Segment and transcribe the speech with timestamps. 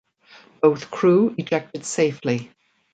[0.63, 2.49] Both crew ejected safely.